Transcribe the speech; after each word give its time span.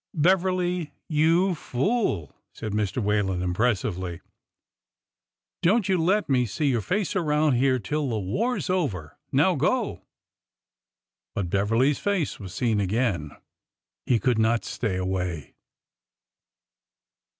^'Beverly, 0.17 0.89
you 1.07 1.53
fool!" 1.53 2.35
said 2.53 2.71
Mr. 2.71 3.03
Whalen, 3.03 3.43
impressively; 3.43 4.19
don't 5.61 5.87
you 5.87 5.99
let 5.99 6.27
me 6.27 6.47
see 6.47 6.65
your 6.69 6.81
face 6.81 7.15
around 7.15 7.53
here 7.53 7.77
till 7.77 8.09
the 8.09 8.17
war 8.17 8.59
's 8.59 8.67
over! 8.67 9.19
Now 9.31 9.53
go!" 9.53 10.01
But 11.35 11.51
Beverly's 11.51 11.99
face 11.99 12.39
was 12.39 12.51
seen 12.51 12.79
again. 12.79 13.29
He 14.07 14.17
could 14.19 14.39
not 14.39 14.65
stay 14.65 14.95
away. 14.95 15.53